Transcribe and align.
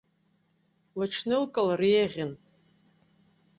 Лыҽнылкылар 0.99 1.81
еиӷьын. 1.97 2.31